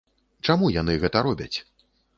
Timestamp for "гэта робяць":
1.07-1.55